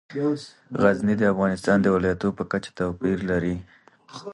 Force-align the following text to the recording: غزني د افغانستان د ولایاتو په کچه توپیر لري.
غزني 0.81 1.13
د 1.17 1.23
افغانستان 1.33 1.77
د 1.81 1.87
ولایاتو 1.95 2.27
په 2.37 2.43
کچه 2.51 2.71
توپیر 2.79 3.17
لري. 3.31 3.55